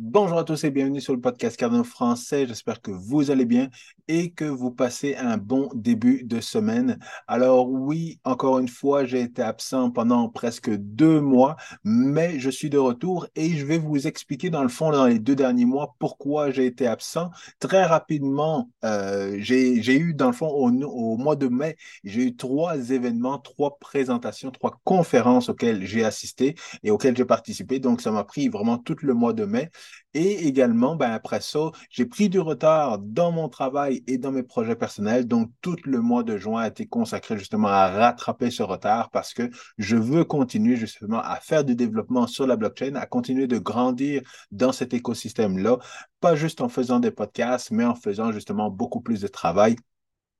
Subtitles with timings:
[0.00, 2.46] Bonjour à tous et bienvenue sur le podcast Cardano français.
[2.46, 3.68] J'espère que vous allez bien
[4.06, 7.00] et que vous passez un bon début de semaine.
[7.26, 12.70] Alors oui, encore une fois, j'ai été absent pendant presque deux mois, mais je suis
[12.70, 15.96] de retour et je vais vous expliquer dans le fond, dans les deux derniers mois,
[15.98, 17.30] pourquoi j'ai été absent.
[17.58, 22.90] Très rapidement, euh, j'ai eu dans le fond au mois de mai, j'ai eu trois
[22.90, 26.54] événements, trois présentations, trois conférences auxquelles j'ai assisté
[26.84, 27.80] et auxquelles j'ai participé.
[27.80, 29.72] Donc ça m'a pris vraiment tout le mois de mai.
[30.14, 34.42] Et également, ben, après ça, j'ai pris du retard dans mon travail et dans mes
[34.42, 35.26] projets personnels.
[35.26, 39.34] Donc, tout le mois de juin a été consacré justement à rattraper ce retard parce
[39.34, 43.58] que je veux continuer justement à faire du développement sur la blockchain, à continuer de
[43.58, 45.78] grandir dans cet écosystème-là,
[46.20, 49.76] pas juste en faisant des podcasts, mais en faisant justement beaucoup plus de travail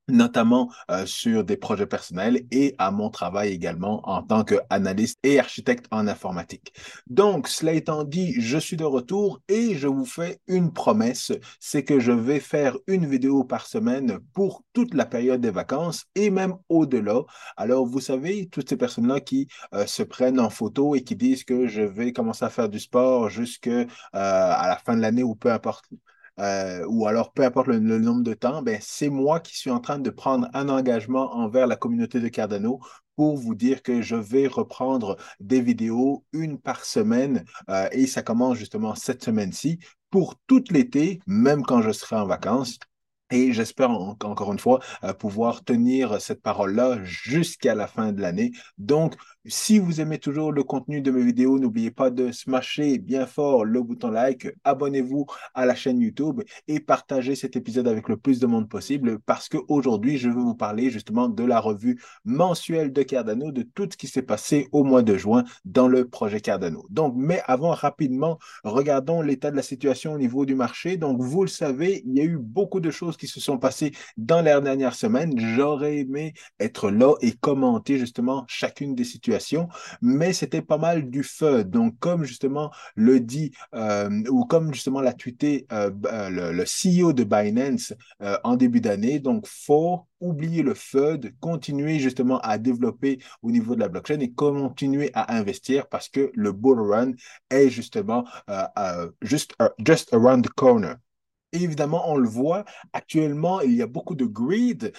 [0.09, 5.39] notamment euh, sur des projets personnels et à mon travail également en tant qu'analyste et
[5.39, 6.73] architecte en informatique.
[7.07, 11.83] Donc, cela étant dit, je suis de retour et je vous fais une promesse, c'est
[11.83, 16.29] que je vais faire une vidéo par semaine pour toute la période des vacances et
[16.29, 17.21] même au-delà.
[17.57, 21.43] Alors, vous savez, toutes ces personnes-là qui euh, se prennent en photo et qui disent
[21.43, 25.35] que je vais commencer à faire du sport jusqu'à euh, la fin de l'année ou
[25.35, 25.85] peu importe
[26.39, 29.79] euh, ou alors peu importe le, nombre de temps, ben, c'est moi qui suis en
[29.79, 32.79] train de prendre un engagement envers la communauté de Cardano
[33.15, 38.21] pour vous dire que je vais reprendre des vidéos une par semaine euh, et ça
[38.21, 39.79] commence justement cette semaine-ci
[40.09, 42.79] pour tout l'été, même quand je serai en vacances.
[43.31, 48.51] Et j'espère encore une fois euh, pouvoir tenir cette parole-là jusqu'à la fin de l'année.
[48.77, 49.15] Donc,
[49.49, 53.65] si vous aimez toujours le contenu de mes vidéos, n'oubliez pas de smasher bien fort
[53.65, 58.39] le bouton like, abonnez-vous à la chaîne YouTube et partagez cet épisode avec le plus
[58.39, 63.01] de monde possible parce qu'aujourd'hui, je vais vous parler justement de la revue mensuelle de
[63.01, 66.85] Cardano, de tout ce qui s'est passé au mois de juin dans le projet Cardano.
[66.91, 70.97] Donc, mais avant, rapidement, regardons l'état de la situation au niveau du marché.
[70.97, 73.93] Donc, vous le savez, il y a eu beaucoup de choses qui se sont passées
[74.17, 75.33] dans les dernières semaines.
[75.39, 79.38] J'aurais aimé être là et commenter justement chacune des situations
[80.01, 81.63] mais c'était pas mal du feu.
[81.63, 87.13] Donc, comme justement le dit, euh, ou comme justement l'a tweeté euh, euh, le, CEO
[87.13, 87.93] de Binance
[88.43, 93.79] en début d'année, donc faut oublier le FUD, continuer justement à développer au niveau de
[93.79, 97.13] la blockchain et continuer à investir parce que le bull run
[97.49, 98.25] est justement
[99.21, 100.95] juste just around the corner.
[101.51, 104.93] évidemment, on le voit, actuellement, il y a beaucoup de greed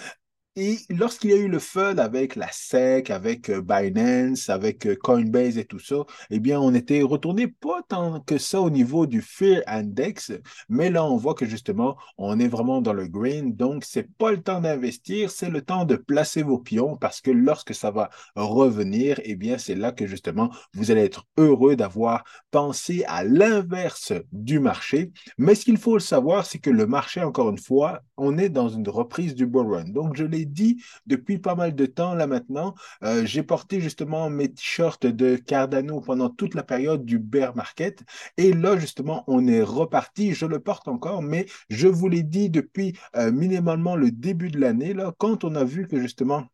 [0.57, 4.97] et lorsqu'il y a eu le fun avec la SEC, avec euh, Binance, avec euh,
[5.01, 9.07] Coinbase et tout ça, eh bien, on était retourné pas tant que ça au niveau
[9.07, 10.33] du Fear Index,
[10.67, 13.55] mais là, on voit que justement, on est vraiment dans le green.
[13.55, 17.31] Donc, c'est pas le temps d'investir, c'est le temps de placer vos pions parce que
[17.31, 22.25] lorsque ça va revenir, eh bien, c'est là que justement, vous allez être heureux d'avoir
[22.51, 25.13] pensé à l'inverse du marché.
[25.37, 28.49] Mais ce qu'il faut le savoir, c'est que le marché, encore une fois, on est
[28.49, 29.85] dans une reprise du bull run.
[29.85, 32.75] Donc, je l'ai dit depuis pas mal de temps là maintenant.
[33.03, 38.03] Euh, j'ai porté justement mes t-shirts de Cardano pendant toute la période du bear market.
[38.37, 40.33] Et là, justement, on est reparti.
[40.33, 44.59] Je le porte encore, mais je vous l'ai dit depuis euh, minimalement le début de
[44.59, 46.45] l'année, là, quand on a vu que justement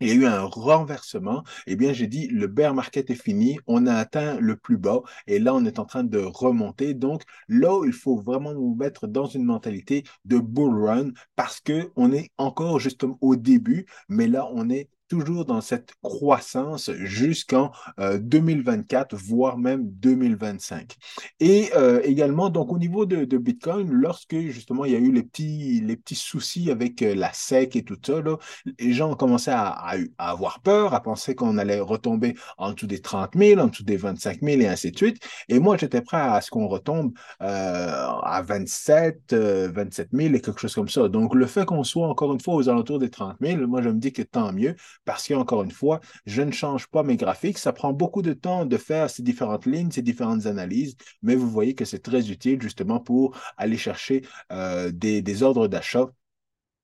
[0.00, 3.58] il y a eu un renversement, eh bien, j'ai dit, le bear market est fini,
[3.66, 5.00] on a atteint le plus bas.
[5.26, 6.94] Et là, on est en train de remonter.
[6.94, 12.12] Donc, là, il faut vraiment nous mettre dans une mentalité de bull run parce qu'on
[12.12, 19.14] est encore justement au début, mais là, on est toujours dans cette croissance jusqu'en 2024,
[19.14, 20.96] euh, voire même 2025.
[21.40, 25.22] Et euh, également, donc au niveau de, Bitcoin, lorsque justement il y a eu les
[25.22, 28.36] petits, les petits soucis avec euh, la SEC et tout ça, là,
[28.78, 32.86] les gens ont commencé à, à, avoir peur, à penser qu'on allait retomber en dessous
[32.86, 35.22] des 30 000, en dessous des 25 000 et ainsi de suite.
[35.48, 40.74] Et moi, j'étais prêt à ce qu'on retombe à 27, 27 000 et quelque chose
[40.74, 41.08] comme ça.
[41.08, 43.88] Donc, le fait qu'on soit encore une fois aux alentours des 30 000, moi, je
[43.88, 47.58] me dis que tant mieux parce qu'encore une fois, je ne change pas mes graphiques.
[47.58, 51.48] Ça prend beaucoup de temps de faire ces différentes lignes, ces différentes analyses, mais vous
[51.50, 54.22] voyez que c'est très utile justement pour aller chercher
[54.52, 56.08] euh, des ordres d'achat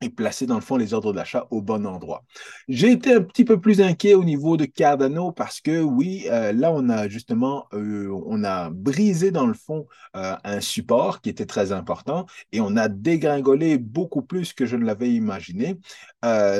[0.01, 2.25] et placer dans le fond les ordres d'achat au bon endroit.
[2.69, 6.53] J'ai été un petit peu plus inquiet au niveau de Cardano parce que oui, euh,
[6.53, 9.87] là on a justement euh, on a brisé dans le fond
[10.17, 14.77] euh, un support qui était très important et on a dégringolé beaucoup plus que je
[14.77, 15.77] ne l'avais imaginé.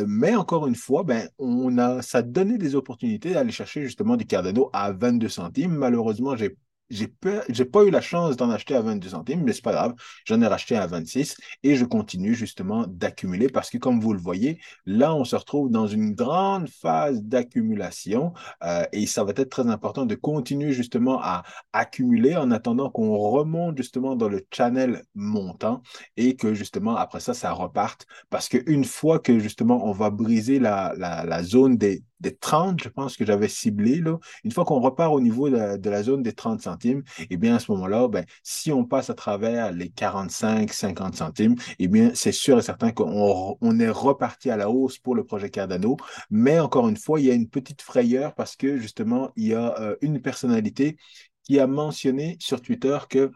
[0.07, 4.27] mais encore une fois, ben on a ça donnait des opportunités d'aller chercher justement du
[4.27, 5.75] Cardano à 22 centimes.
[5.75, 6.57] Malheureusement, j'ai
[6.91, 7.43] j'ai pas,
[7.73, 9.95] pas eu la chance d'en acheter à 22 centimes, mais c'est pas grave.
[10.25, 14.19] J'en ai racheté à 26 et je continue justement d'accumuler parce que comme vous le
[14.19, 18.33] voyez, là, on se retrouve dans une grande phase d'accumulation
[18.65, 23.17] euh, et ça va être très important de continuer justement à accumuler en attendant qu'on
[23.17, 25.83] remonte justement dans le channel montant
[26.17, 30.59] et que justement après ça, ça reparte parce qu'une fois que justement on va briser
[30.59, 34.81] la, la zone des des 30, je pense que j'avais ciblé, là, une fois qu'on
[34.81, 38.25] repart au niveau de, la zone des 30 centimes, eh bien, à ce moment-là, ben,
[38.43, 42.93] si on passe à travers les 45, 50 centimes, eh bien, c'est sûr et certain
[42.93, 45.97] qu'on on est reparti à la hausse pour le projet Cardano.
[46.31, 49.55] Mais encore une fois, il y a une petite frayeur parce que justement, il y
[49.55, 50.97] a euh, une personnalité
[51.45, 53.31] qui a mentionné sur Twitter que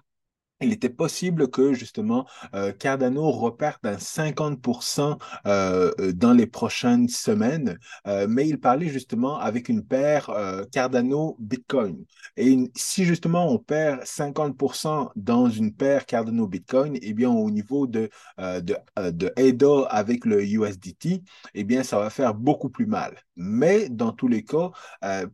[0.61, 7.09] il était possible que justement euh, Cardano reparte d'un 50% euh, euh, dans les prochaines
[7.09, 7.79] semaines,
[8.29, 10.31] mais il parlait justement avec une paire
[10.73, 12.05] Cardano Bitcoin.
[12.37, 17.87] Et si justement on perd 50% dans une paire Cardano Bitcoin, eh bien au niveau
[17.87, 18.09] de,
[18.39, 21.23] de, de avec le USDT,
[21.55, 23.17] eh bien ça va faire beaucoup plus mal.
[23.37, 24.71] Mais dans tous les cas,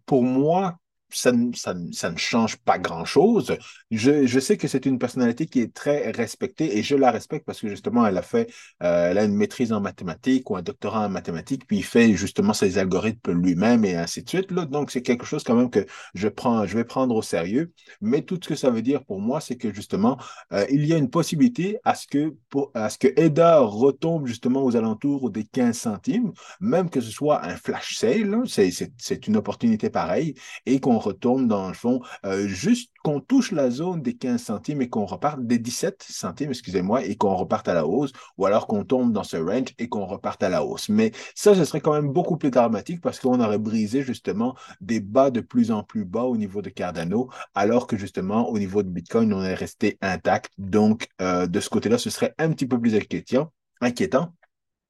[0.07, 0.79] pour moi,
[1.13, 3.57] ça, ne change pas grand-chose.
[3.91, 7.61] Je, sais que c'est une personnalité qui est très respectée et je la respecte parce
[7.61, 8.51] que justement, elle a fait,
[8.83, 12.15] euh, elle a une maîtrise en mathématiques ou un doctorat en mathématiques, puis il fait
[12.15, 14.53] justement ses algorithmes lui-même et ainsi de suite.
[14.53, 17.73] Donc, c'est quelque chose quand même que je, prends, je vais prendre au sérieux.
[18.01, 20.19] Mais tout ce que ça veut dire pour moi, c'est que justement,
[20.53, 24.27] euh, il y a une possibilité à ce que, pour, à ce que EDA retombe
[24.27, 29.37] justement aux alentours des 15 centimes, même que ce soit un flash sale, c'est une
[29.37, 30.35] opportunité pareille,
[30.67, 34.83] et qu'on retourne dans le fond, euh, juste qu'on touche la zone des 15 centimes
[34.83, 38.67] et qu'on reparte des 17 centimes, excusez-moi, et qu'on reparte à la hausse, ou alors
[38.67, 40.89] qu'on tombe dans ce range et qu'on reparte à la hausse.
[40.89, 45.01] Mais ça, ce serait quand même beaucoup plus dramatique parce qu'on aurait brisé justement des
[45.01, 48.83] bas de plus en plus bas au niveau de Cardano, alors que justement au niveau
[48.83, 50.53] de Bitcoin, on est resté intact.
[50.59, 53.53] Donc, euh, de ce côté-là, ce serait un petit peu plus inquiétant.
[53.81, 54.35] inquiétant.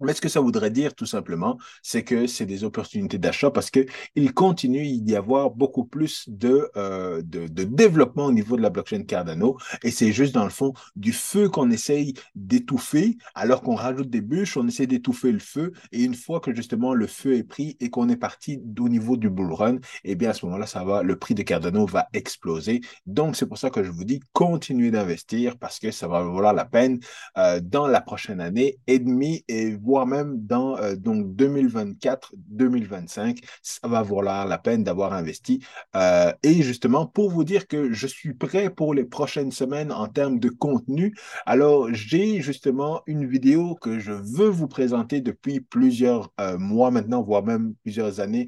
[0.00, 3.70] Mais ce que ça voudrait dire, tout simplement, c'est que c'est des opportunités d'achat parce
[3.70, 8.70] qu'il continue d'y avoir beaucoup plus de, euh, de, de, développement au niveau de la
[8.70, 9.58] blockchain Cardano.
[9.82, 13.16] Et c'est juste, dans le fond, du feu qu'on essaye d'étouffer.
[13.34, 15.72] Alors qu'on rajoute des bûches, on essaie d'étouffer le feu.
[15.92, 19.16] Et une fois que, justement, le feu est pris et qu'on est parti au niveau
[19.16, 22.08] du bull run, eh bien, à ce moment-là, ça va, le prix de Cardano va
[22.12, 22.80] exploser.
[23.06, 26.52] Donc, c'est pour ça que je vous dis, continuez d'investir parce que ça va valoir
[26.52, 27.00] la peine
[27.36, 29.44] euh, dans la prochaine année et demie
[29.90, 35.64] voire même dans euh, donc 2024-2025, ça va valoir la peine d'avoir investi.
[35.96, 40.06] Euh, et justement, pour vous dire que je suis prêt pour les prochaines semaines en
[40.06, 46.30] termes de contenu, alors j'ai justement une vidéo que je veux vous présenter depuis plusieurs
[46.40, 48.46] euh, mois maintenant, voire même plusieurs années,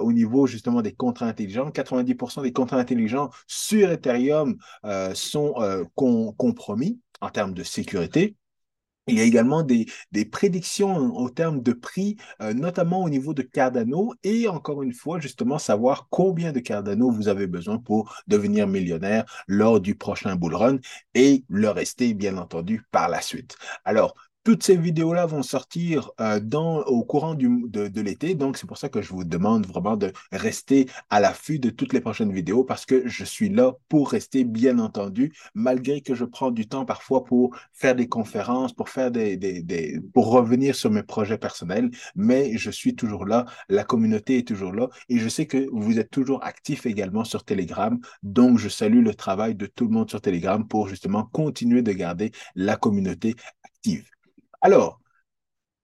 [0.00, 1.70] au niveau justement des contrats intelligents.
[1.70, 4.56] 90% des contrats intelligents sur Ethereum
[5.14, 5.54] sont
[6.36, 8.34] compromis en termes de sécurité.
[9.10, 9.86] Il y a également des,
[10.30, 15.18] prédictions au terme de prix, euh, notamment au niveau de Cardano, et encore une fois,
[15.18, 20.54] justement, savoir combien de Cardano vous avez besoin pour devenir millionnaire lors du prochain bull
[20.54, 20.78] run
[21.14, 23.56] et le rester, bien entendu, par la suite.
[23.84, 28.66] Alors, toutes ces vidéos-là vont sortir euh, dans, au courant du, de, l'été, donc c'est
[28.66, 32.32] pour ça que je vous demande vraiment de rester à l'affût de toutes les prochaines
[32.32, 36.66] vidéos parce que je suis là pour rester, bien entendu, malgré que je prends du
[36.66, 41.02] temps parfois pour faire des conférences, pour faire des, des, des pour revenir sur mes
[41.02, 45.46] projets personnels, mais je suis toujours là, la communauté est toujours là et je sais
[45.46, 49.84] que vous êtes toujours actifs également sur Telegram, donc je salue le travail de tout
[49.84, 53.34] le monde sur Telegram pour justement continuer de garder la communauté
[53.64, 54.10] active.
[54.62, 55.00] Alors,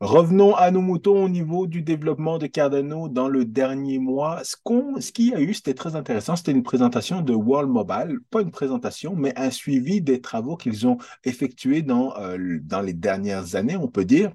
[0.00, 4.42] revenons à nos moutons au niveau du développement de Cardano dans le dernier mois.
[4.44, 6.36] Ce qu'il y a eu, c'était très intéressant.
[6.36, 10.86] C'était une présentation de World Mobile, pas une présentation, mais un suivi des travaux qu'ils
[10.86, 14.32] ont effectués dans, euh, dans les dernières années, on peut dire.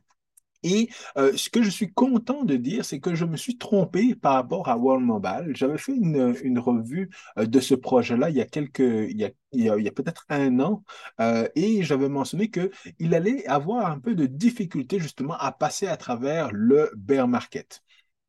[0.63, 4.15] Et euh, ce que je suis content de dire, c'est que je me suis trompé
[4.15, 5.51] par rapport à World Mobile.
[5.55, 9.91] J'avais fait une, revue euh, de ce projet-là il y a quelques, il y a
[9.91, 10.83] peut-être un an,
[11.19, 15.97] euh, et j'avais mentionné qu'il allait avoir un peu de difficulté justement à passer à
[15.97, 17.81] travers le bear market.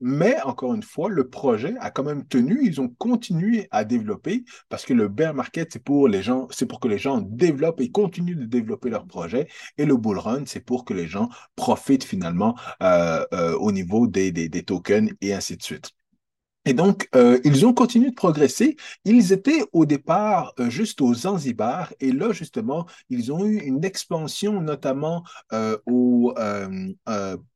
[0.05, 2.59] Mais encore une fois, le projet a quand même tenu.
[2.65, 6.67] Ils ont continué à développer parce que le bear market, c'est pour les gens, c'est
[6.67, 9.47] pour que les gens développent et continuent de développer leur projet.
[9.79, 14.09] Et le bull run, c'est pour que les gens profitent finalement euh, euh, au niveau
[14.09, 15.93] des, des, tokens et ainsi de suite.
[16.65, 18.77] Et donc, euh, ils ont continué de progresser.
[19.05, 24.61] Ils étaient au départ juste aux Zanzibar, et là, justement, ils ont eu une expansion,
[24.61, 25.23] notamment
[25.87, 26.35] au,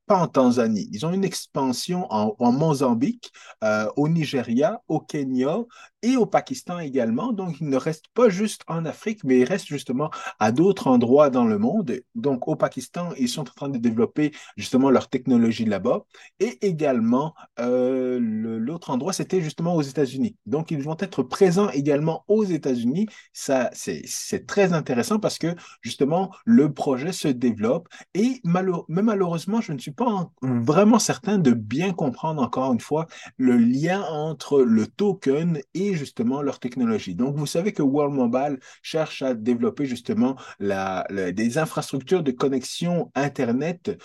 [0.06, 0.88] pas en Tanzanie.
[0.92, 3.32] Ils ont une expansion en, Mozambique,
[3.64, 5.58] euh, au Nigeria, au Kenya
[6.02, 7.32] et au Pakistan également.
[7.32, 11.30] Donc, ils ne restent pas juste en Afrique, mais ils restent justement à d'autres endroits
[11.30, 12.00] dans le monde.
[12.14, 16.04] Donc, au Pakistan, ils sont en train de développer justement leur technologie là-bas.
[16.38, 20.36] Et également, euh, l'autre endroit, c'était justement aux États-Unis.
[20.46, 23.08] Donc, ils vont être présents également aux États-Unis.
[23.32, 27.88] Ça, c'est très intéressant parce que justement, le projet se développe.
[28.14, 33.06] Et mais malheureusement, je ne suis pas vraiment certain de bien comprendre encore une fois
[33.38, 37.14] le lien entre le token et justement leur technologie.
[37.14, 43.10] Donc, vous savez que World Mobile cherche à développer justement la, des infrastructures de connexion
[43.14, 43.98] Internet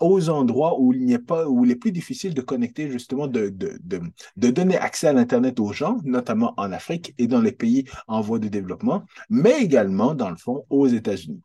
[0.00, 3.26] aux endroits où il n'y a pas, où il est plus difficile de connecter justement,
[3.26, 4.00] de, de, de,
[4.36, 8.20] de donner accès à l'Internet aux gens, notamment en Afrique et dans les pays en
[8.20, 11.42] voie de développement, mais également, dans le fond, aux États-Unis.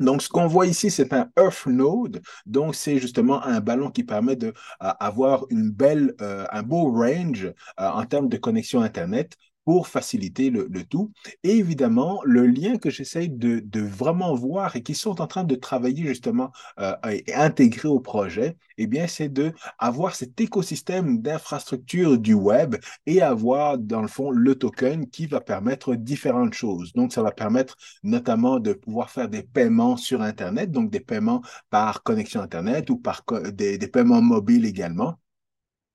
[0.00, 2.22] Donc, ce qu'on voit ici, c'est un Earth Node.
[2.46, 7.52] Donc, c'est justement un ballon qui permet d'avoir une belle, euh, un beau range euh,
[7.88, 11.12] en termes de connexion Internet pour faciliter le, tout.
[11.42, 15.54] Et évidemment, le lien que j'essaye de, vraiment voir et qui sont en train de
[15.54, 22.34] travailler justement euh, et intégrer au projet, eh c'est de avoir cet écosystème d'infrastructure du
[22.34, 22.76] web
[23.06, 26.92] et avoir, dans le fond, le token qui va permettre différentes choses.
[26.94, 31.42] Donc, ça va permettre notamment de pouvoir faire des paiements sur Internet, donc des paiements
[31.68, 35.18] par connexion Internet ou par des paiements mobiles également.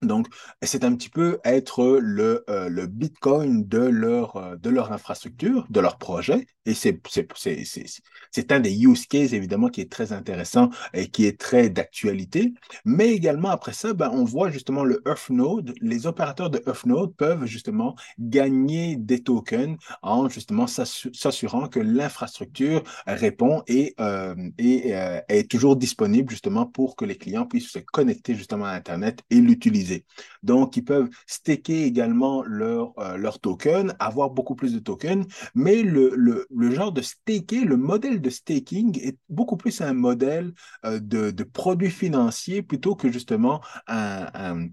[0.05, 0.27] Donc,
[0.62, 5.65] c'est un petit peu être le, euh, le Bitcoin de leur, euh, de leur infrastructure,
[5.69, 6.47] de leur projet.
[6.65, 11.69] Et c'est un des use cases, évidemment, qui est très intéressant et qui est très
[11.69, 12.53] d'actualité.
[12.85, 15.75] Mais également, après ça, ben, on voit justement le Earthnode.
[15.81, 23.62] Les opérateurs de Earthnode peuvent justement gagner des tokens en justement s'assurant que l'infrastructure répond
[23.67, 24.89] et, euh, et
[25.29, 29.39] est toujours disponible justement pour que les clients puissent se connecter justement à Internet et
[29.39, 29.94] l'utiliser.
[30.43, 35.83] Donc, ils peuvent staker également leur, euh, leur token, avoir beaucoup plus de tokens, mais
[35.83, 40.53] le, genre de staker, le modèle de staking est beaucoup plus un modèle
[40.85, 44.69] euh, de, de produit financier plutôt que justement un,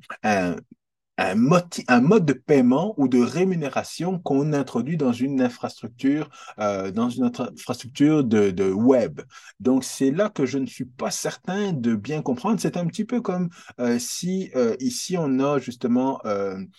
[1.35, 6.28] mode de paiement ou de rémunération qu'on introduit dans une infrastructure,
[6.59, 9.21] euh, dans une infrastructure de, web.
[9.61, 12.61] Donc, c'est là que je ne suis pas certain de bien comprendre.
[12.61, 13.49] C'est un petit peu comme
[13.81, 16.21] euh, si euh, ici, on a justement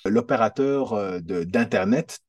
[0.05, 2.19] l'opérateur d'Internet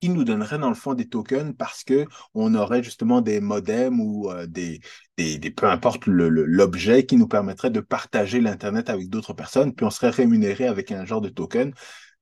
[0.00, 4.00] qui nous donnerait dans le fond des tokens parce que on aurait justement des modems
[4.00, 4.80] ou euh, des,
[5.16, 9.90] des, peu importe l'objet qui nous permettrait de partager l'Internet avec d'autres personnes, puis on
[9.90, 11.72] serait rémunéré avec un genre de token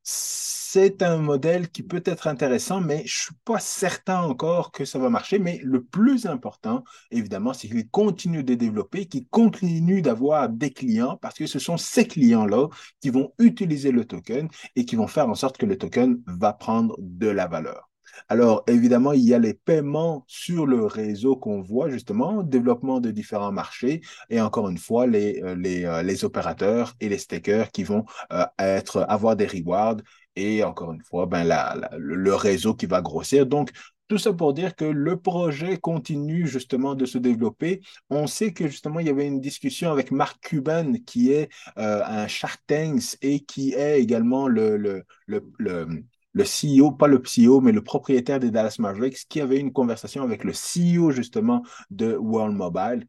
[0.05, 4.85] c'est un modèle qui peut être intéressant, mais je ne suis pas certain encore que
[4.85, 5.39] ça va marcher.
[5.39, 11.17] Mais le plus important, évidemment, c'est qu'il continue de développer, qu'il continue d'avoir des clients,
[11.23, 12.69] parce que ce sont ces clients-là
[13.01, 16.53] qui vont utiliser le token et qui vont faire en sorte que le token va
[16.53, 17.89] prendre de la valeur.
[18.29, 23.11] Alors, évidemment, il y a les paiements sur le réseau qu'on voit, justement, développement de
[23.11, 28.05] différents marchés et encore une fois, les, euh, euh, opérateurs et les stakers qui vont
[28.33, 28.47] euh,
[29.09, 29.97] avoir des rewards
[30.37, 31.47] et encore une fois, ben,
[31.97, 33.47] le réseau qui va grossir.
[33.47, 33.71] Donc,
[34.09, 37.81] tout ça pour dire que le projet continue justement de se développer.
[38.11, 42.27] On sait que justement, il y avait une discussion avec Mark Cuban, qui est un
[42.27, 42.61] Shark
[43.23, 46.05] et qui est également le, le, le le
[46.43, 50.43] CEO, pas le CEO, mais le propriétaire des Dallas Mavericks, qui avait une conversation avec
[50.43, 53.07] le CEO justement de World Mobile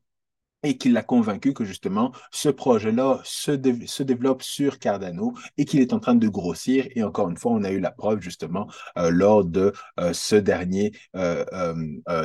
[0.65, 3.51] et qui l'a convaincu que justement ce projet-là se,
[3.85, 6.87] se, développe sur Cardano et qu'il est en train de grossir.
[6.95, 8.67] Et encore une fois, on a eu la preuve justement
[8.97, 11.45] euh, lors de euh, ce dernier euh,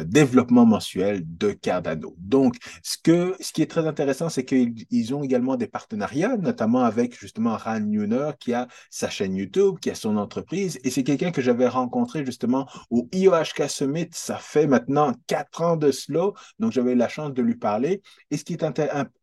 [0.04, 2.14] développement mensuel de Cardano.
[2.18, 6.82] Donc, ce, que, ce qui est très intéressant, c'est qu'ils ont également des partenariats, notamment
[6.82, 10.78] avec justement Ran Neuner qui a sa chaîne YouTube, qui a son entreprise.
[10.84, 14.08] Et c'est quelqu'un que j'avais rencontré justement au IOHK Summit.
[14.12, 16.30] Ça fait maintenant quatre ans de cela.
[16.58, 18.02] Donc, j'avais la chance de lui parler.
[18.30, 18.64] Et ce qui est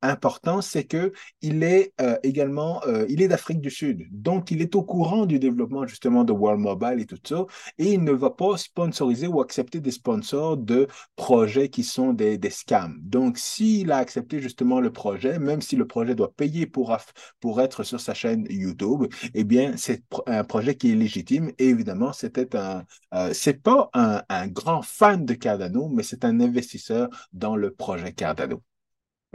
[0.02, 4.62] important, c'est que il est euh, également, euh, il est d'Afrique du Sud, donc il
[4.62, 7.46] est au courant du développement justement de World Mobile et tout ça,
[7.78, 12.38] et il ne va pas sponsoriser ou accepter des sponsors de projets qui sont des,
[12.38, 12.98] des scams.
[13.02, 16.96] Donc, s'il a accepté justement le projet, même si le projet doit payer pour,
[17.40, 21.52] pour être sur sa chaîne YouTube, eh bien, c'est un projet qui est légitime.
[21.58, 22.84] Et évidemment, c'était un,
[23.14, 28.14] euh, c'est pas un grand fan de Cardano, mais c'est un investisseur dans le projet
[28.14, 28.62] Cardano.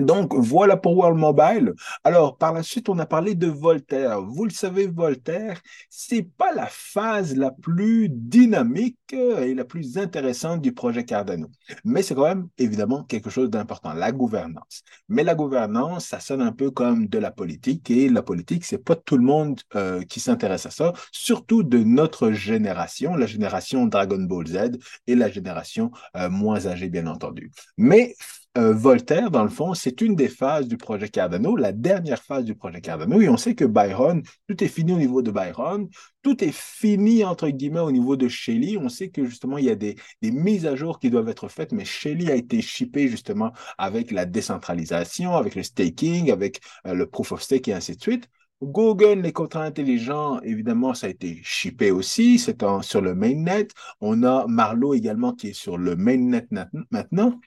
[0.03, 1.73] Donc, voilà pour World Mobile.
[2.05, 4.21] Alors, par la suite, on a parlé de Voltaire.
[4.23, 10.61] Vous le savez, Voltaire, c'est pas la phase la plus dynamique et la plus intéressante
[10.61, 11.49] du projet Cardano.
[11.85, 14.83] Mais c'est quand même, évidemment, quelque chose d'important, la gouvernance.
[15.09, 18.83] Mais la gouvernance, ça sonne un peu comme de la politique et la politique, c'est
[18.83, 23.87] pas tout le monde euh, qui s'intéresse à ça, surtout de notre génération, la génération
[23.87, 27.51] Dragon Ball Z et la génération euh, moins âgée, bien entendu.
[27.77, 28.15] Mais
[28.59, 32.45] euh, Voltaire, dans le fond, c'est une des phases du projet Cardano, la dernière phase
[32.45, 33.21] du projet Cardano.
[33.21, 35.89] Et on sait que Byron, tout est fini au niveau de Byron,
[36.23, 38.77] tout est fini, entre guillemets, au niveau de Shelley.
[38.77, 41.73] On sait que justement, il y a des, mises à jour qui doivent être faites,
[41.73, 47.07] mais Shelley a été shippé justement avec la décentralisation, avec le staking, avec euh, le
[47.07, 48.29] proof of stake et ainsi de suite.
[48.63, 53.67] Google, les contrats intelligents, évidemment, ça a été shippé aussi, c'est sur le mainnet.
[54.01, 56.47] On a Marlowe également qui est sur le mainnet
[56.91, 57.41] maintenant.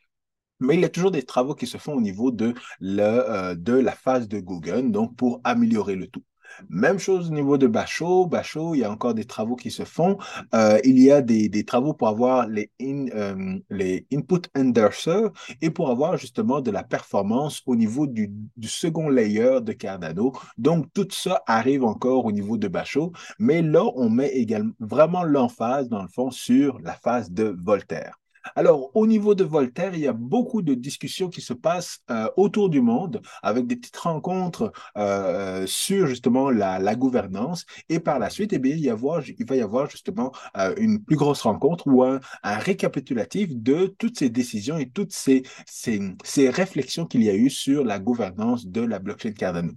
[0.59, 3.73] Mais il y a toujours des travaux qui se font au niveau de, euh, de
[3.73, 6.23] la phase de Google, donc pour améliorer le tout.
[6.69, 8.25] Même chose au niveau de Bachot.
[8.27, 10.17] Bachot, il y a encore des travaux qui se font.
[10.53, 15.31] Euh, il y a des, des, travaux pour avoir les, euh, les input endorsers
[15.61, 20.33] et pour avoir justement de la performance au niveau du, du, second layer de Cardano.
[20.57, 23.11] Donc, tout ça arrive encore au niveau de Bachot.
[23.39, 28.19] Mais là, on met également vraiment l'emphase, dans le fond, sur la phase de Voltaire.
[28.55, 32.29] Alors, au niveau de Voltaire, il y a beaucoup de discussions qui se passent euh,
[32.37, 37.65] autour du monde avec des petites rencontres euh, sur justement la, gouvernance.
[37.89, 41.41] Et par la suite, eh bien, il, va y avoir justement euh, une plus grosse
[41.41, 47.29] rencontre ou un, récapitulatif de toutes ces décisions et toutes ces, ces réflexions qu'il y
[47.29, 49.73] a eu sur la gouvernance de la blockchain Cardano.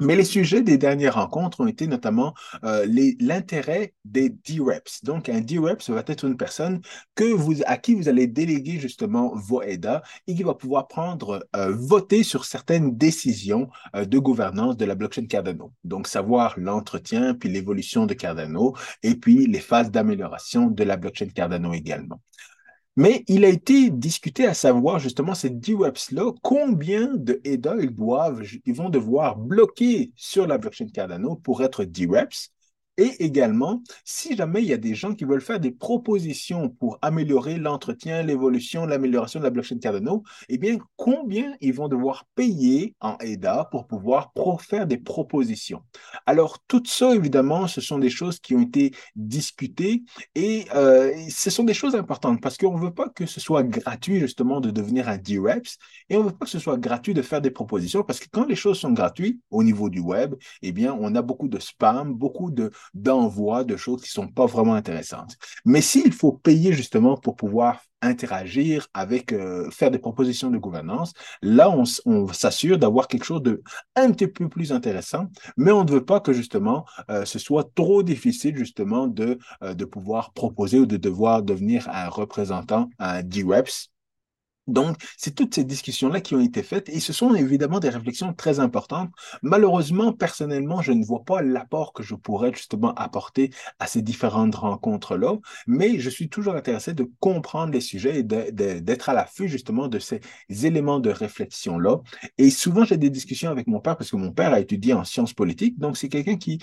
[0.00, 2.86] Mais les sujets des dernières rencontres ont été notamment euh,
[3.20, 5.04] l'intérêt des D-Reps.
[5.04, 6.80] Donc, un D-Reps va être une personne
[7.14, 11.46] que vous, à qui vous allez déléguer justement vos EDA et qui va pouvoir prendre,
[11.54, 15.72] euh, voter sur certaines décisions euh, de gouvernance de la blockchain Cardano.
[15.84, 21.28] Donc, savoir l'entretien, puis l'évolution de Cardano, et puis les phases d'amélioration de la blockchain
[21.28, 22.20] Cardano également.
[23.00, 28.42] Mais il a été discuté à savoir justement ces D-Reps-là, combien de EDA ils doivent,
[28.66, 32.52] vont devoir bloquer sur la blockchain Cardano pour être D-Reps
[33.00, 36.98] et également, si jamais il y a des gens qui veulent faire des propositions pour
[37.00, 42.94] améliorer l'entretien, l'évolution, l'amélioration de la blockchain Cardano, eh bien, combien ils vont devoir payer
[43.00, 45.80] en EDA pour pouvoir faire des propositions?
[46.26, 50.02] Alors, tout ça, évidemment, ce sont des choses qui ont été discutées
[50.34, 53.62] et euh, ce sont des choses importantes parce qu'on ne veut pas que ce soit
[53.62, 55.78] gratuit, justement, de devenir un D-Reps
[56.10, 58.26] et on ne veut pas que ce soit gratuit de faire des propositions parce que
[58.30, 61.58] quand les choses sont gratuites au niveau du web, eh bien, on a beaucoup de
[61.58, 65.36] spam, beaucoup de, d'envoi de choses qui ne sont pas vraiment intéressantes.
[65.64, 71.12] Mais s'il faut payer justement pour pouvoir interagir avec, euh, faire des propositions de gouvernance,
[71.42, 71.84] là, on,
[72.32, 73.62] s'assure d'avoir quelque chose de
[73.96, 75.26] un petit peu plus intéressant,
[75.56, 79.74] mais on ne veut pas que justement euh, ce soit trop difficile justement de, euh,
[79.74, 82.88] de pouvoir proposer ou de devoir devenir un représentant,
[83.24, 83.90] D-Reps
[84.70, 88.32] donc, c'est toutes ces discussions-là qui ont été faites et ce sont évidemment des réflexions
[88.32, 89.10] très importantes.
[89.42, 94.54] Malheureusement, personnellement, je ne vois pas l'apport que je pourrais justement apporter à ces différentes
[94.54, 95.34] rencontres-là,
[95.66, 99.98] mais je suis toujours intéressé de comprendre les sujets et d'être à l'affût justement de
[99.98, 102.00] ces éléments de réflexion-là.
[102.38, 105.04] Et souvent, j'ai des discussions avec mon père parce que mon père a étudié en
[105.04, 106.60] sciences politiques, donc c'est quelqu'un qui,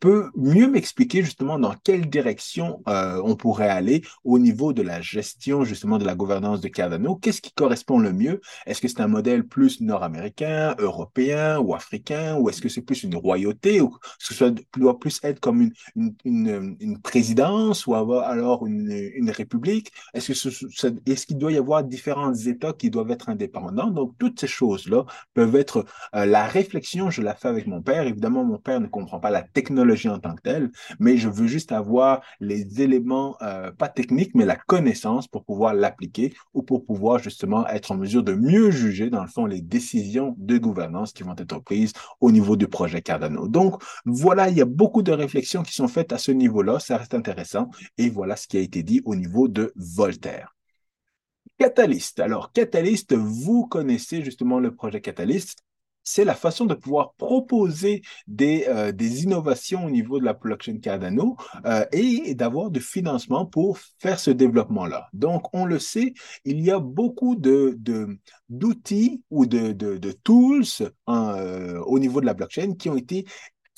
[0.00, 5.00] peut mieux m'expliquer justement dans quelle direction euh, on pourrait aller au niveau de la
[5.00, 7.16] gestion justement de la gouvernance de Cardano.
[7.16, 8.40] Qu'est-ce correspond le mieux?
[8.66, 13.02] Est-ce que c'est un modèle plus nord-américain, européen ou africain, ou est-ce que c'est plus
[13.02, 18.66] une royauté, ou est-ce que ça doit plus être comme une, une, présidence ou alors
[18.66, 19.92] une, république?
[20.14, 23.90] Est-ce que est-ce qu'il doit y avoir différents États qui doivent être indépendants?
[23.90, 25.84] Donc, toutes ces choses-là peuvent être
[26.14, 28.06] euh, la réflexion, je la fais avec mon père.
[28.06, 31.46] Évidemment, mon père ne comprend pas la technologie en tant que telle, mais je veux
[31.46, 36.84] juste avoir les éléments, euh, pas techniques, mais la connaissance pour pouvoir l'appliquer ou pour
[36.84, 41.12] pouvoir justement être en mesure de mieux juger, dans le fond, les décisions de gouvernance
[41.12, 43.48] qui vont être prises au niveau du projet Cardano.
[43.48, 46.78] Donc, voilà, il y a beaucoup de réflexions qui sont faites à ce niveau-là.
[46.80, 47.70] Ça reste intéressant.
[47.96, 50.54] Et voilà ce qui a été dit au niveau de Voltaire.
[51.58, 52.20] Catalyst.
[52.20, 55.64] Alors, Catalyst, vous connaissez justement le projet Catalyst
[56.02, 60.78] c'est la façon de pouvoir proposer des, euh, des, innovations au niveau de la blockchain
[60.78, 65.08] Cardano euh, et d'avoir du financement pour faire ce développement-là.
[65.12, 67.78] Donc, on le sait, il y a beaucoup de,
[68.48, 70.64] d'outils ou de, de, de, tools
[71.06, 73.26] hein, euh, au niveau de la blockchain qui ont été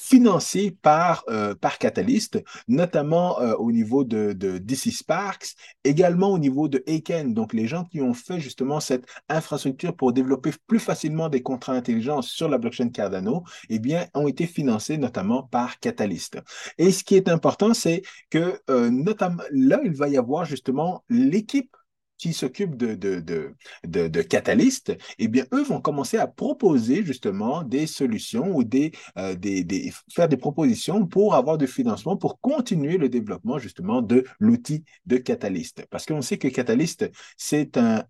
[0.00, 6.38] financés par, euh, par Catalyst, notamment euh, au niveau de, de DC Sparks, également au
[6.38, 7.34] niveau de Aiken.
[7.34, 11.74] Donc, les gens qui ont fait justement cette infrastructure pour développer plus facilement des contrats
[11.74, 16.38] intelligents sur la blockchain Cardano, eh bien, ont été financés notamment par Catalyst.
[16.78, 21.04] Et ce qui est important, c'est que euh, notamment là, il va y avoir justement
[21.10, 21.76] l'équipe
[22.20, 23.54] qui s'occupent de, de, de,
[23.86, 28.92] de, de Catalyst, eh bien, eux vont commencer à proposer justement des solutions ou des,
[29.16, 34.24] euh, des, faire des propositions pour avoir du financement pour continuer le développement justement de
[34.38, 35.86] l'outil de Catalyst.
[35.90, 38.04] Parce qu'on sait que Catalyst, c'est un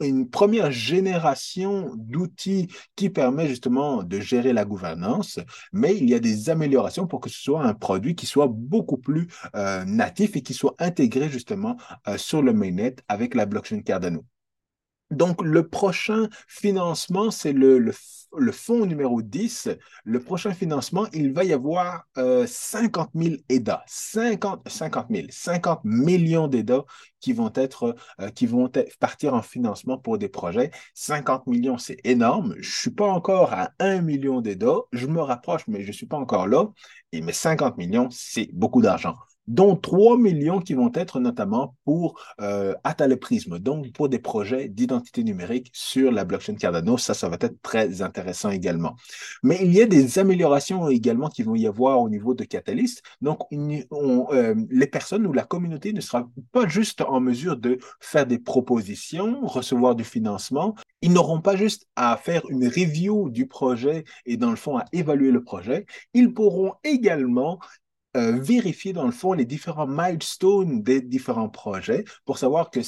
[0.00, 5.38] une première génération d'outils qui permet justement de gérer la gouvernance,
[5.72, 8.98] mais il y a des améliorations pour que ce soit un produit qui soit beaucoup
[8.98, 11.76] plus euh, natif et qui soit intégré justement
[12.08, 14.24] euh, sur le mainnet avec la blockchain Cardano.
[15.10, 17.92] Donc, le prochain financement, c'est le,
[18.52, 19.68] fonds numéro 10.
[20.04, 25.80] Le prochain financement, il va y avoir euh, 50 000 EDA, 50, 50 000, 50
[25.84, 26.84] millions d'EDA
[27.20, 30.72] qui vont être, euh, qui vont partir en financement pour des projets.
[30.94, 32.54] 50 millions, c'est énorme.
[32.58, 34.74] Je ne suis pas encore à 1 million d'EDA.
[34.92, 36.66] Je me rapproche, mais je ne suis pas encore là.
[37.12, 39.14] Et mais 50 millions, c'est beaucoup d'argent
[39.46, 42.74] dont 3 millions qui vont être notamment pour euh,
[43.60, 46.98] donc pour des projets d'identité numérique sur la blockchain Cardano.
[46.98, 48.96] Ça, ça va être très intéressant également.
[49.42, 53.02] Mais il y a des améliorations également qui vont y avoir au niveau de Catalyst.
[53.20, 53.40] Donc,
[53.90, 58.26] on, euh, les personnes ou la communauté ne sera pas juste en mesure de faire
[58.26, 60.74] des propositions, recevoir du financement.
[61.02, 64.84] Ils n'auront pas juste à faire une review du projet et dans le fond à
[64.92, 65.86] évaluer le projet.
[66.14, 67.58] Ils pourront également
[68.16, 72.80] euh, vérifier dans le fond les différents milestones des différents projets pour savoir que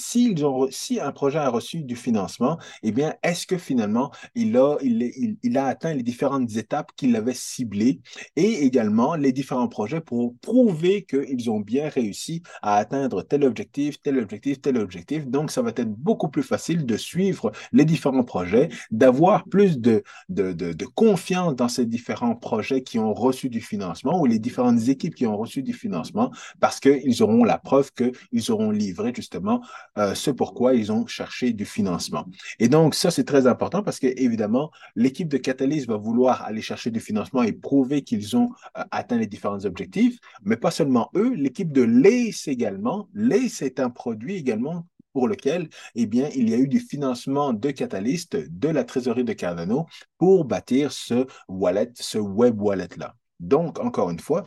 [0.44, 4.78] ont, si un projet a reçu du financement, eh bien, est-ce que finalement il a,
[4.80, 8.00] il, a atteint les différentes étapes qu'il avait ciblées
[8.36, 14.00] et également les différents projets pour prouver qu'ils ont bien réussi à atteindre tel objectif,
[14.00, 15.26] tel objectif, tel objectif.
[15.26, 20.02] Donc, ça va être beaucoup plus facile de suivre les différents projets, d'avoir plus de,
[20.28, 25.17] de confiance dans ces différents projets qui ont reçu du financement ou les différentes équipes
[25.18, 29.60] qui ont reçu du financement parce qu'ils auront la preuve qu'ils auront livré justement
[29.98, 32.24] euh, ce pourquoi ils ont cherché du financement.
[32.60, 36.62] Et donc, ça, c'est très important parce que, évidemment, l'équipe de Catalyst va vouloir aller
[36.62, 41.10] chercher du financement et prouver qu'ils ont euh, atteint les différents objectifs, mais pas seulement
[41.16, 43.08] eux, l'équipe de Lace également.
[43.12, 47.52] Lace est un produit également pour lequel, eh bien, il y a eu du financement
[47.52, 53.16] de Catalyst, de la trésorerie de Cardano, pour bâtir ce wallet, ce web wallet-là.
[53.40, 54.44] Donc, encore une fois,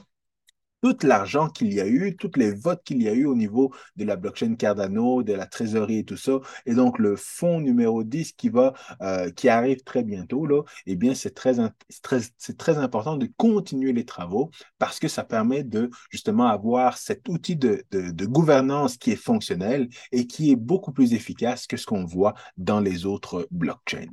[0.82, 3.74] tout l'argent qu'il y a eu, tous les votes qu'il y a eu au niveau
[3.96, 8.04] de la blockchain Cardano, de la trésorerie et tout ça, et donc le fonds numéro
[8.04, 11.56] 10 qui va, euh, qui arrive très bientôt, là, eh bien, c'est très,
[12.02, 12.20] très,
[12.58, 17.56] très important de continuer les travaux parce que ça permet de justement avoir cet outil
[17.56, 21.86] de, de, de gouvernance qui est fonctionnel et qui est beaucoup plus efficace que ce
[21.86, 24.08] qu'on voit dans les autres blockchains.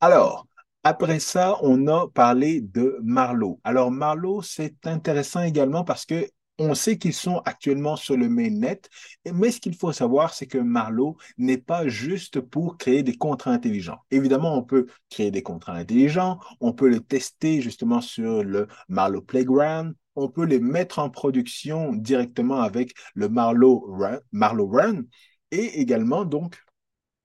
[0.00, 0.46] Alors,
[0.84, 3.60] après ça, on a parlé de Marlowe.
[3.62, 8.80] Alors, Marlowe, c'est intéressant également parce que on sait qu'ils sont actuellement sur le mainnet,
[9.32, 13.52] mais ce qu'il faut savoir, c'est que Marlowe n'est pas juste pour créer des contrats
[13.52, 13.98] intelligents.
[14.10, 19.22] Évidemment, on peut créer des contrats intelligents, on peut les tester justement sur le Marlowe
[19.22, 25.02] Playground, on peut les mettre en production directement avec le Marlowe Run, Marlowe Run
[25.50, 26.56] et également donc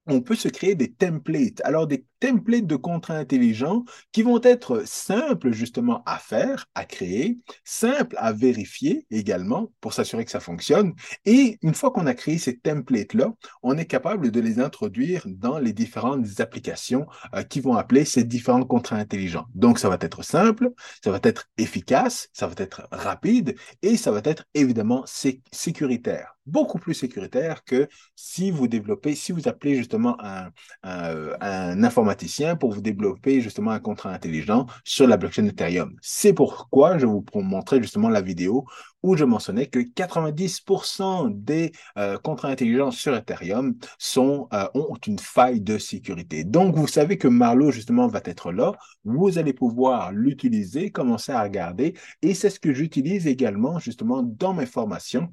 [0.08, 1.62] on peut se créer des templates.
[1.64, 7.38] Alors, des templates de contrats intelligents qui vont être simples justement à faire, à créer,
[7.64, 10.94] simples à vérifier également pour s'assurer que ça fonctionne.
[11.26, 15.60] Et une fois qu'on a créé ces templates-là, on est capable de les introduire dans
[15.60, 19.46] les différentes applications euh, qui vont appeler ces différents contrats intelligents.
[19.56, 20.72] Donc, ça va être simple,
[21.04, 25.06] ça va être efficace, ça va être rapide et ça va être évidemment
[25.52, 30.50] sécuritaire beaucoup plus sécuritaire que si vous développez, si vous appelez justement un,
[30.84, 32.07] un, informaticien
[32.60, 35.96] pour vous développer justement un contrat intelligent sur la blockchain Ethereum.
[36.02, 38.66] C'est pourquoi je vous montrer justement la vidéo
[39.04, 43.76] où je mentionnais que 90% des euh, contrats intelligents sur Ethereum
[44.18, 46.44] euh, ont une faille de sécurité.
[46.44, 48.74] Donc, vous savez que Marlowe, justement, va être là.
[49.06, 51.96] Vous allez pouvoir l'utiliser, commencer à regarder.
[52.22, 55.32] Et c'est ce que j'utilise également, justement, dans mes formations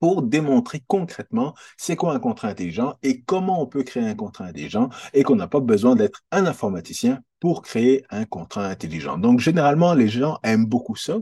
[0.00, 4.44] pour démontrer concrètement c'est quoi un contrat intelligent et comment on peut créer un contrat
[4.44, 9.18] intelligent et qu'on n'a pas besoin d'être un informaticien pour créer un contrat intelligent.
[9.18, 11.18] Donc, généralement, les gens aiment beaucoup ça,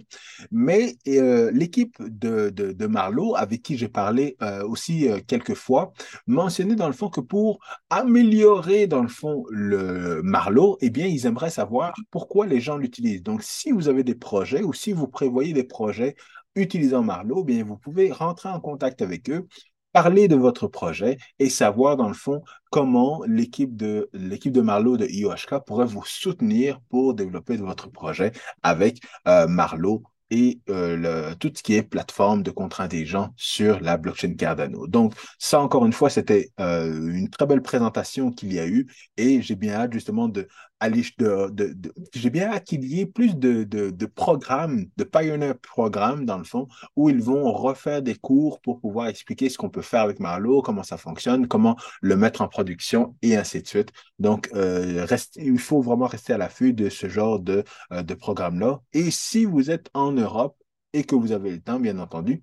[0.51, 5.93] mais euh, l'équipe de, de, Marlowe, avec qui j'ai parlé euh, aussi euh, quelques fois,
[6.27, 7.59] mentionnait dans le fond que pour
[7.91, 13.23] améliorer, dans le fond, le Marlowe, eh bien, ils aimeraient savoir pourquoi les gens l'utilisent.
[13.23, 16.17] Donc, si vous avez des projets ou si vous prévoyez des projets
[16.57, 19.47] utilisant Marlowe, bien, vous pouvez rentrer en contact avec eux,
[19.93, 24.99] parler de votre projet et savoir, dans le fond, comment l'équipe de, l'équipe de Marlowe
[24.99, 30.97] de IOHK pourrait vous soutenir pour développer votre projet avec euh, Marlowe et euh,
[31.31, 34.87] le, tout ce qui est plateforme de contrats intelligents sur la blockchain Cardano.
[34.87, 38.87] Donc, ça, encore une fois, c'était euh, une très belle présentation qu'il y a eu
[39.17, 40.49] et j'ai bien hâte justement de
[40.83, 45.55] de, de, de j'ai bien hâte qu'il y ait plus de, de, programmes, de pioneer
[45.55, 49.71] programmes dans le fond, où ils vont refaire des cours pour pouvoir expliquer ce qu'on
[49.71, 53.67] peut faire avec Marlowe, comment ça fonctionne, comment le mettre en production et ainsi de
[53.67, 53.93] suite.
[54.19, 58.81] Donc, euh, il faut vraiment rester à l'affût de ce genre de, de programme-là.
[58.93, 60.57] Et si vous êtes en Europe
[60.93, 62.43] et que vous avez le temps, bien entendu,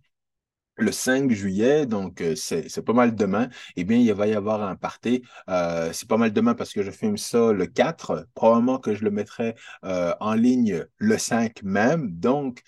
[0.75, 4.62] le 5 juillet, donc euh, c'est pas mal demain, eh bien, il va y avoir
[4.63, 5.23] un party.
[5.49, 8.27] Euh, c'est pas mal demain parce que je filme ça le 4.
[8.33, 9.55] Probablement que je le mettrai
[9.86, 12.09] euh, en ligne le 5 même.
[12.12, 12.62] Donc,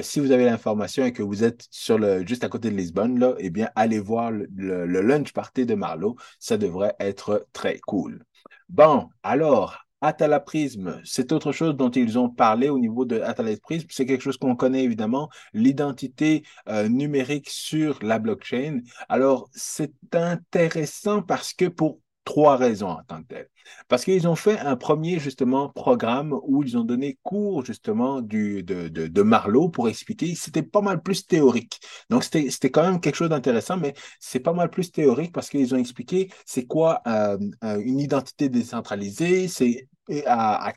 [0.00, 3.18] si vous avez l'information et que vous êtes sur le, juste à côté de Lisbonne,
[3.18, 6.16] là, eh bien, allez voir le, le lunch party de Marlowe.
[6.38, 8.24] Ça devrait être très cool.
[8.70, 13.86] Bon, alors, Atalaprisme, c'est autre chose dont ils ont parlé au niveau de Atalaprisme.
[13.90, 18.80] C'est quelque chose qu'on connaît évidemment, l'identité euh, numérique sur la blockchain.
[19.08, 23.48] Alors, c'est intéressant parce que pour trois raisons en tant que telles.
[23.88, 28.62] Parce qu'ils ont fait un premier, justement, programme où ils ont donné cours, justement, du,
[28.62, 30.34] de, de, de Marlowe pour expliquer.
[30.34, 31.80] C'était pas mal plus théorique.
[32.10, 35.74] Donc, c'était quand même quelque chose d'intéressant, mais c'est pas mal plus théorique parce qu'ils
[35.74, 39.88] ont expliqué c'est quoi euh, euh, une identité décentralisée, c'est
[40.26, 40.72] à,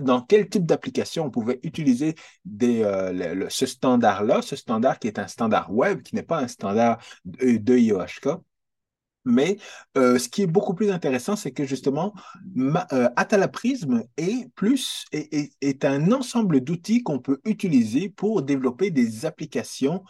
[0.00, 5.18] dans quel type d'application on pouvait utiliser des, euh, ce standard-là, ce standard qui est
[5.18, 8.28] un standard web, qui n'est pas un standard de, de IOHK.
[9.24, 9.56] Mais
[9.96, 12.14] euh, ce qui est beaucoup plus intéressant, c'est que justement,
[12.92, 20.04] euh, Atalaprism est plus est, un ensemble d'outils qu'on peut utiliser pour développer des applications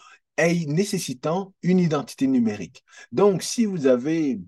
[0.67, 2.85] nécessitant une identité numérique.
[3.13, 4.41] Donc, si vous avez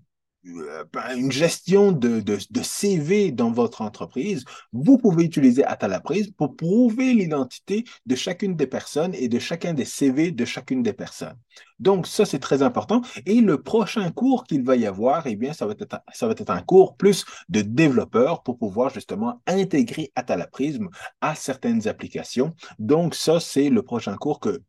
[0.46, 6.30] euh, ben, une gestion de, de, de, CV dans votre entreprise, vous pouvez utiliser Atalaprise
[6.30, 10.92] pour prouver l'identité de chacune des personnes et de chacun des CV de chacune des
[10.92, 11.36] personnes.
[11.78, 13.02] Donc, ça, c'est très important.
[13.26, 16.96] Et le prochain cours qu'il va y avoir, eh bien, ça va, être, un cours
[16.96, 20.88] plus de développeurs pour pouvoir justement intégrer Atalaprisme
[21.20, 22.54] à certaines applications.
[22.78, 24.62] Donc, ça, c'est le prochain cours que,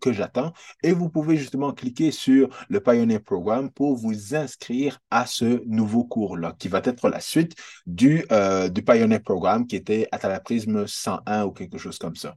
[0.00, 0.52] que j'attends.
[0.82, 6.04] Et vous pouvez justement cliquer sur le Pioneer Programme pour vous inscrire à ce nouveau
[6.04, 7.54] cours-là, qui va être la suite
[7.86, 12.36] du, euh, du Pioneer Programme qui était Atalaprisme 101 ou quelque chose comme ça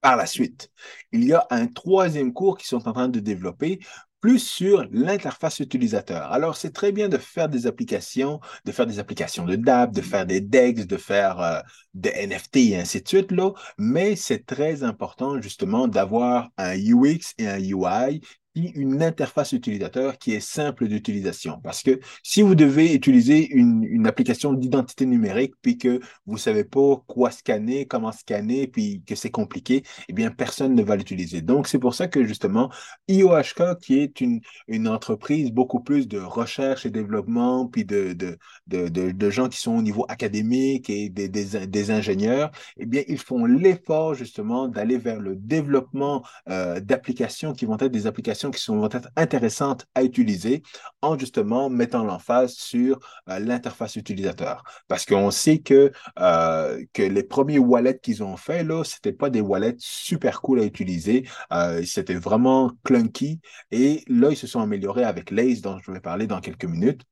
[0.00, 0.70] par la suite.
[1.12, 3.80] Il y a un troisième cours qui sont en train de développer
[4.20, 6.30] plus sur l'interface utilisateur.
[6.30, 10.02] Alors, c'est très bien de faire des applications, de faire des applications de DApp, de
[10.02, 11.60] faire des DEX, de faire euh,
[11.94, 17.34] des NFT et ainsi de suite, là, mais c'est très important justement d'avoir un UX
[17.38, 18.20] et un UI
[18.54, 21.60] une interface utilisateur qui est simple d'utilisation.
[21.62, 26.64] Parce que si vous devez utiliser une, application d'identité numérique, puis que vous ne savez
[26.64, 31.42] pas quoi scanner, comment scanner, puis que c'est compliqué, eh bien, personne ne va l'utiliser.
[31.42, 32.70] Donc, c'est pour ça que justement,
[33.08, 38.38] IOHK, qui est une, une entreprise beaucoup plus de recherche et développement, puis de, de,
[38.66, 43.02] de, de, gens qui sont au niveau académique et des, des, des ingénieurs, eh bien,
[43.06, 48.39] ils font l'effort justement d'aller vers le développement euh, d'applications qui vont être des applications
[48.48, 50.62] qui sont, vont être intéressantes à utiliser
[51.02, 52.98] en justement mettant l'emphase sur
[53.28, 54.64] euh, l'interface utilisateur.
[54.88, 59.28] Parce qu'on sait que, euh, que les premiers wallets qu'ils ont fait, là, c'était pas
[59.28, 61.28] des wallets super cool à utiliser.
[61.52, 63.40] Euh, c'était vraiment clunky.
[63.70, 67.02] Et là, ils se sont améliorés avec Lace, dont je vais parler dans quelques minutes.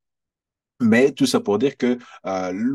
[0.80, 1.98] Mais tout ça pour dire que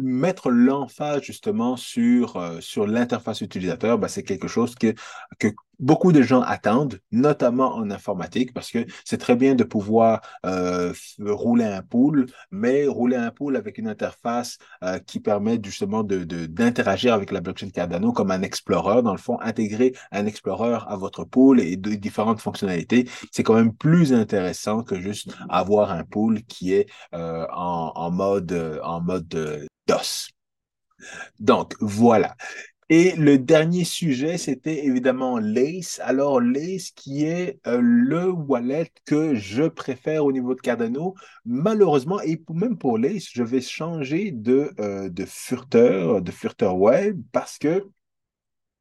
[0.01, 4.93] mettre l'emphase justement sur, sur l'interface utilisateur, ben, c'est quelque chose que
[5.79, 10.93] beaucoup de gens attendent, notamment en informatique, parce que c'est très bien de pouvoir euh,
[11.19, 16.23] rouler un pool, mais rouler un pool avec une interface euh, qui permet justement de,
[16.23, 20.95] d'interagir avec la blockchain Cardano comme un explorer, dans le fond, intégrer un explorer à
[20.95, 26.03] votre pool et de différentes fonctionnalités, c'est quand même plus intéressant que juste avoir un
[26.03, 29.27] pool qui est euh, en, en, mode, en mode
[29.87, 30.29] DOS.
[31.39, 32.35] Donc, voilà.
[32.95, 35.99] Et le dernier sujet, c'était évidemment Lace.
[36.03, 41.15] Alors, Lace, qui est euh, le wallet que je préfère au niveau de Cardano.
[41.43, 46.31] Malheureusement, et même pour Lace, je vais changer de, euh, de furteur, de
[46.67, 47.83] web, parce que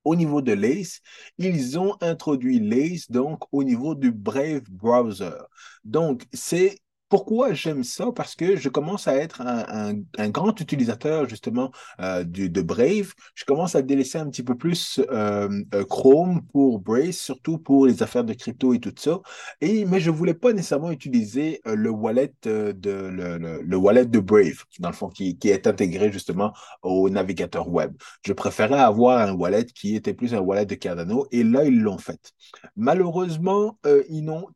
[0.05, 1.01] au niveau de Lace,
[1.39, 5.39] ils ont introduit Lace donc au niveau du Brave Browser.
[5.85, 6.77] Donc, c'est
[7.13, 8.07] pourquoi j'aime ça?
[8.17, 9.93] Parce que je commence à être un,
[10.31, 11.71] grand utilisateur justement
[12.01, 13.13] euh, de Brave.
[13.35, 17.87] Je commence à délaisser un petit peu plus euh, euh, Chrome pour Brave, surtout pour
[17.87, 19.21] les affaires de crypto et tout ça.
[19.61, 24.65] Et, mais je ne voulais pas nécessairement utiliser le wallet de, le, wallet de Brave,
[24.79, 27.93] dans le fond, qui, est intégré justement au navigateur web.
[28.25, 31.79] Je préférais avoir un wallet qui était plus un wallet de Cardano et là, ils
[31.79, 32.33] l'ont fait.
[32.75, 33.79] Malheureusement,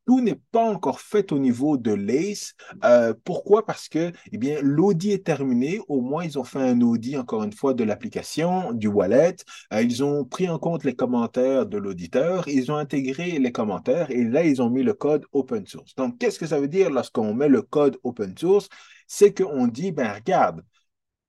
[0.06, 2.45] tout n'est pas encore fait au niveau de l'ACE
[2.84, 3.64] euh, pourquoi?
[3.64, 5.80] Parce que, eh bien, l'audit est terminé.
[5.88, 9.36] Au moins, ils ont fait un audit, encore une fois, de l'application, du wallet.
[9.72, 12.48] Euh, ils ont pris en compte les commentaires de l'auditeur.
[12.48, 15.94] Ils ont intégré les commentaires et là, ils ont mis le code open source.
[15.96, 18.68] Donc, qu'est-ce que ça veut dire lorsqu'on met le code open source?
[19.06, 20.62] C'est qu'on dit, ben, regarde,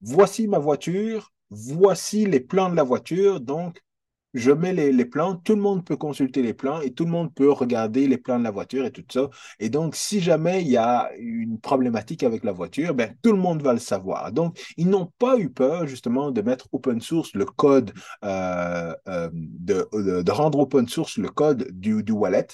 [0.01, 3.39] voici ma voiture, voici les plans de la voiture.
[3.39, 3.81] Donc,
[4.37, 7.33] je mets les, plans, tout le monde peut consulter les plans et tout le monde
[7.33, 9.29] peut regarder les plans de la voiture et tout ça.
[9.59, 13.39] Et donc, si jamais il y a une problématique avec la voiture, ben, tout le
[13.39, 14.31] monde va le savoir.
[14.31, 19.29] Donc, ils n'ont pas eu peur justement de mettre open source le code, euh, euh,
[19.33, 22.47] de, rendre open source le code du wallet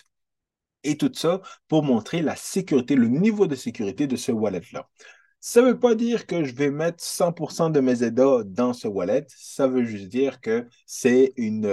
[0.84, 4.88] et tout ça pour montrer la sécurité, le niveau de sécurité de ce wallet-là.
[5.46, 8.88] Ça ne veut pas dire que je vais mettre 100% de mes EDA dans ce
[8.88, 9.26] wallet.
[9.28, 11.66] Ça veut juste dire que c'est une,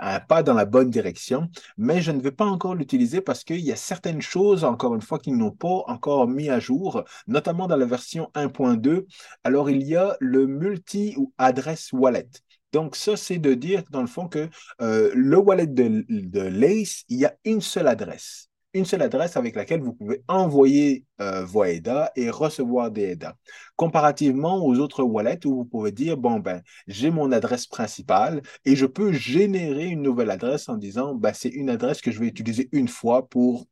[0.00, 3.58] un pas dans la bonne direction, mais je ne vais pas encore l'utiliser parce qu'il
[3.58, 7.66] y a certaines choses, encore une fois, qu'ils n'ont pas encore mis à jour, notamment
[7.66, 9.04] dans la version 1.2.
[9.42, 12.28] Alors, il y a le multi ou adresse wallet.
[12.72, 14.48] Donc, ça, c'est de dire, dans le fond, que
[14.80, 19.36] euh, le wallet de, de Lace, il y a une seule adresse une seule adresse
[19.36, 23.36] avec laquelle vous pouvez envoyer euh, vos EDA et recevoir des EDA.
[23.76, 28.76] Comparativement aux autres wallets où vous pouvez dire, bon, ben, j'ai mon adresse principale et
[28.76, 32.26] je peux générer une nouvelle adresse en disant, ben, c'est une adresse que je vais
[32.26, 33.66] utiliser une fois pour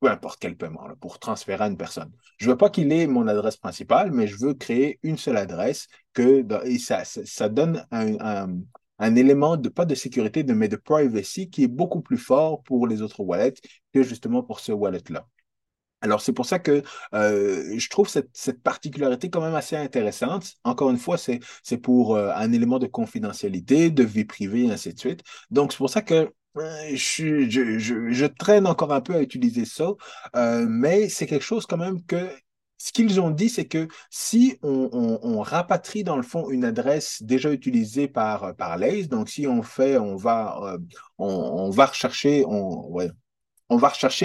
[0.00, 2.12] peu importe quel paiement, pour transférer à une personne.
[2.36, 5.38] Je ne veux pas qu'il ait mon adresse principale, mais je veux créer une seule
[5.38, 8.48] adresse que, et ça, ça, donne un
[9.00, 13.02] élément de pas de sécurité, mais de privacy qui est beaucoup plus fort pour les
[13.02, 13.54] autres wallets
[13.92, 15.26] que justement pour ce wallet-là.
[16.02, 16.82] Alors, c'est pour ça que
[17.14, 20.54] euh, je trouve cette, particularité quand même assez intéressante.
[20.62, 21.40] Encore une fois, c'est
[21.78, 25.22] pour euh, un élément de confidentialité, de vie privée, et ainsi de suite.
[25.50, 29.88] Donc, c'est pour ça que euh, je, je, traîne encore un peu à utiliser ça,
[30.68, 32.30] mais c'est quelque chose quand même que
[32.78, 37.52] ce qu'ils ont dit, c'est que si on, rapatrie dans le fond une adresse déjà
[37.52, 40.78] utilisée par, par l'ACE, donc si on fait, on va, euh,
[41.18, 42.44] on, va rechercher,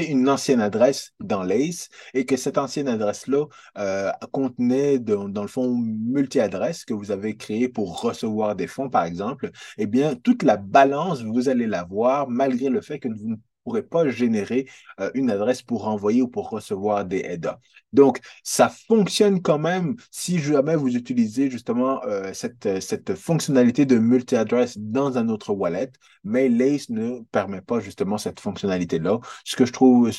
[0.10, 3.46] une ancienne adresse dans l'ACE et que cette ancienne adresse-là
[3.78, 9.06] euh, contenait, dans le fond, multi-adresses que vous avez créées pour recevoir des fonds, par
[9.06, 13.30] exemple, eh bien, toute la balance, vous allez la voir malgré le fait que vous
[13.30, 14.68] ne pourrez pas générer
[15.00, 17.60] euh, une adresse pour envoyer ou pour recevoir des EDA.
[17.94, 23.98] Donc, ça fonctionne quand même si jamais vous utilisez justement euh, cette, cette fonctionnalité de
[23.98, 25.92] multi-adresse dans un autre wallet,
[26.24, 29.20] mais Lace ne permet pas justement cette fonctionnalité-là.
[29.44, 30.12] Ce que je trouve,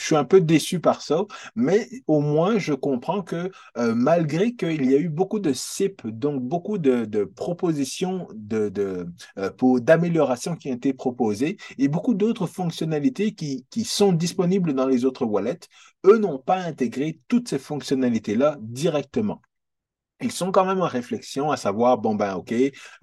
[0.00, 4.54] je suis un peu déçu par ça, mais au moins je comprends que euh, malgré
[4.54, 9.06] qu'il y a eu beaucoup de SIP, donc beaucoup de, propositions de,
[9.38, 14.72] euh, pour d'amélioration qui ont été proposées et beaucoup d'autres fonctionnalités qui, qui sont disponibles
[14.72, 15.60] dans les autres wallets,
[16.06, 19.42] eux n'ont pas intégré toutes ces fonctionnalités-là directement
[20.22, 22.52] ils sont quand même en réflexion à savoir, bon ben ok,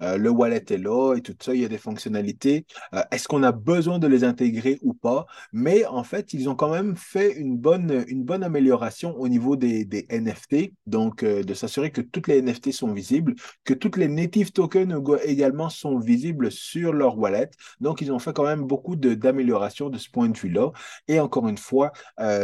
[0.02, 2.66] euh, le wallet est là et tout ça, il y a des fonctionnalités.
[2.94, 5.26] Euh, est-ce qu'on a besoin de les intégrer ou pas?
[5.52, 9.56] Mais en fait, ils ont quand même fait une bonne, une bonne amélioration au niveau
[9.56, 14.08] des, NFT, donc euh, de s'assurer que toutes les NFT sont visibles, que toutes les
[14.08, 17.50] native tokens également sont visibles sur leur wallet.
[17.80, 20.70] Donc, ils ont fait quand même beaucoup d'améliorations de, ce point de vue-là.
[21.08, 21.92] Et encore une fois,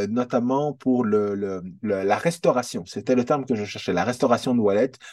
[0.09, 4.61] notamment pour le, le, la restauration, c'était le terme que je cherchais, la restauration de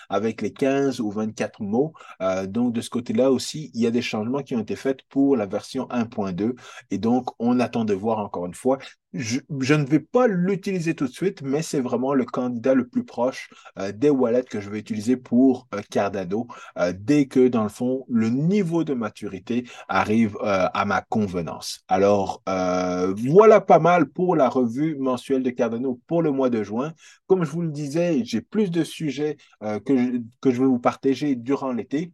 [0.10, 1.94] avec les 15 ou 24 mots.
[2.22, 5.02] Euh, donc, de ce côté-là aussi, il y a des changements qui ont été faits
[5.10, 6.56] pour la version 1.2.
[6.92, 8.80] Et donc, on attend de voir encore une fois
[9.14, 9.40] je,
[9.74, 13.50] ne vais pas l'utiliser tout de suite, mais c'est vraiment le candidat le plus proche
[13.78, 16.48] euh, des wallets que je vais utiliser pour euh, Cardano
[16.78, 21.82] euh, dès que, dans le fond, le niveau de maturité arrive à ma convenance.
[21.88, 26.94] Alors, voilà pas mal pour la revue mensuelle de Cardano pour le mois de juin.
[27.28, 31.36] Comme je vous le disais, j'ai plus de sujets que, que je vais vous partager
[31.36, 32.14] durant l'été.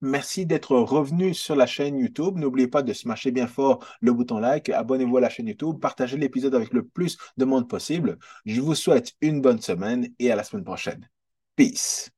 [0.00, 2.36] Merci d'être revenu sur la chaîne YouTube.
[2.36, 6.16] N'oubliez pas de smasher bien fort le bouton like, abonnez-vous à la chaîne YouTube, partagez
[6.16, 8.18] l'épisode avec le plus de monde possible.
[8.46, 11.08] Je vous souhaite une bonne semaine et à la semaine prochaine.
[11.56, 12.10] Peace.